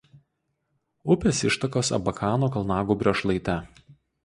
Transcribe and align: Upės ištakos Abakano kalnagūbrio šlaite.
Upės 1.15 1.43
ištakos 1.51 1.93
Abakano 1.99 2.51
kalnagūbrio 2.57 3.17
šlaite. 3.23 3.61